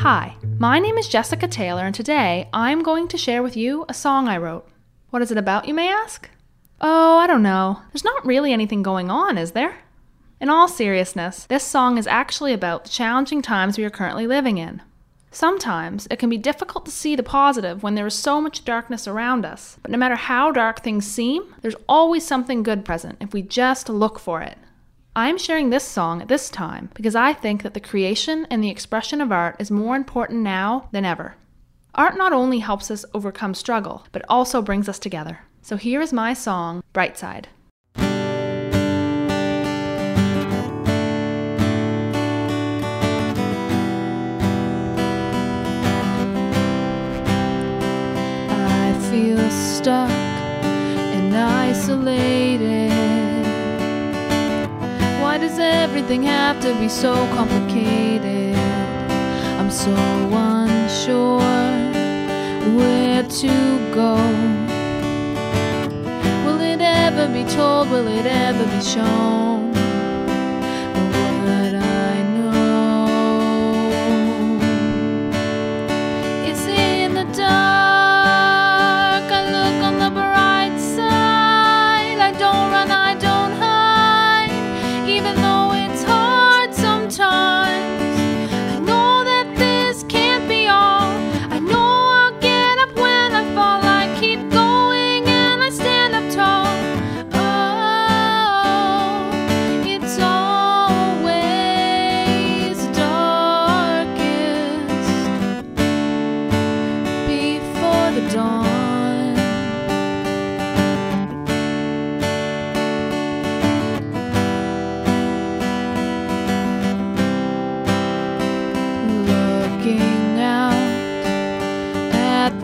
Hi, 0.00 0.36
my 0.56 0.78
name 0.78 0.96
is 0.96 1.08
Jessica 1.08 1.46
Taylor, 1.46 1.84
and 1.84 1.94
today 1.94 2.48
I'm 2.54 2.82
going 2.82 3.06
to 3.08 3.18
share 3.18 3.42
with 3.42 3.54
you 3.54 3.84
a 3.86 3.92
song 3.92 4.28
I 4.28 4.38
wrote. 4.38 4.66
What 5.10 5.20
is 5.20 5.30
it 5.30 5.36
about, 5.36 5.68
you 5.68 5.74
may 5.74 5.90
ask? 5.90 6.30
Oh, 6.80 7.18
I 7.18 7.26
don't 7.26 7.42
know. 7.42 7.82
There's 7.92 8.02
not 8.02 8.24
really 8.24 8.50
anything 8.50 8.82
going 8.82 9.10
on, 9.10 9.36
is 9.36 9.52
there? 9.52 9.80
In 10.40 10.48
all 10.48 10.68
seriousness, 10.68 11.44
this 11.44 11.64
song 11.64 11.98
is 11.98 12.06
actually 12.06 12.54
about 12.54 12.84
the 12.84 12.90
challenging 12.90 13.42
times 13.42 13.76
we 13.76 13.84
are 13.84 13.90
currently 13.90 14.26
living 14.26 14.56
in. 14.56 14.80
Sometimes 15.32 16.08
it 16.10 16.18
can 16.18 16.30
be 16.30 16.38
difficult 16.38 16.86
to 16.86 16.90
see 16.90 17.14
the 17.14 17.22
positive 17.22 17.82
when 17.82 17.94
there 17.94 18.06
is 18.06 18.14
so 18.14 18.40
much 18.40 18.64
darkness 18.64 19.06
around 19.06 19.44
us, 19.44 19.76
but 19.82 19.90
no 19.90 19.98
matter 19.98 20.16
how 20.16 20.50
dark 20.50 20.82
things 20.82 21.06
seem, 21.06 21.54
there's 21.60 21.76
always 21.86 22.26
something 22.26 22.62
good 22.62 22.86
present 22.86 23.18
if 23.20 23.34
we 23.34 23.42
just 23.42 23.90
look 23.90 24.18
for 24.18 24.40
it. 24.40 24.56
I'm 25.16 25.38
sharing 25.38 25.70
this 25.70 25.82
song 25.82 26.22
at 26.22 26.28
this 26.28 26.48
time 26.48 26.88
because 26.94 27.16
I 27.16 27.32
think 27.32 27.64
that 27.64 27.74
the 27.74 27.80
creation 27.80 28.46
and 28.48 28.62
the 28.62 28.70
expression 28.70 29.20
of 29.20 29.32
art 29.32 29.56
is 29.58 29.68
more 29.68 29.96
important 29.96 30.42
now 30.42 30.88
than 30.92 31.04
ever. 31.04 31.34
Art 31.96 32.16
not 32.16 32.32
only 32.32 32.60
helps 32.60 32.92
us 32.92 33.04
overcome 33.12 33.54
struggle, 33.54 34.06
but 34.12 34.24
also 34.28 34.62
brings 34.62 34.88
us 34.88 35.00
together. 35.00 35.40
So 35.62 35.76
here 35.76 36.00
is 36.00 36.12
my 36.12 36.32
song, 36.32 36.84
Bright 36.92 37.18
Side. 37.18 37.48
I 37.96 38.06
feel 49.10 49.50
stuck 49.50 50.08
and 50.08 51.36
isolated. 51.36 52.49
Does 55.40 55.58
everything 55.58 56.24
have 56.24 56.60
to 56.60 56.74
be 56.78 56.88
so 56.88 57.14
complicated? 57.34 58.54
I'm 59.58 59.70
so 59.70 59.94
unsure 59.94 61.40
where 62.76 63.22
to 63.22 63.94
go. 63.94 64.16
Will 66.44 66.60
it 66.60 66.82
ever 66.82 67.26
be 67.32 67.44
told? 67.44 67.88
Will 67.88 68.06
it 68.06 68.26
ever 68.26 68.64
be 68.64 68.82
shown? 68.84 69.69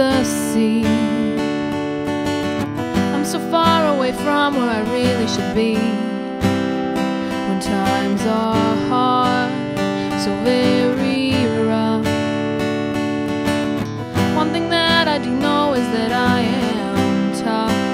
the 0.00 0.24
sea. 0.24 0.82
I'm 3.12 3.22
so 3.22 3.38
far 3.50 3.94
away 3.94 4.12
from 4.12 4.56
where 4.56 4.70
I 4.70 4.80
really 4.96 5.28
should 5.28 5.54
be. 5.54 5.74
When 7.48 7.60
times 7.60 8.22
are 8.22 8.76
hard, 8.88 9.52
so 10.22 10.30
very 10.42 11.44
rough. 11.68 12.06
One 14.34 14.50
thing 14.54 14.70
that 14.70 15.06
I 15.06 15.18
do 15.18 15.30
know 15.46 15.74
is 15.74 15.86
that 15.96 16.12
I 16.12 16.40
am 16.40 17.34
tough. 17.44 17.89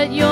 but 0.00 0.12
you're 0.12 0.29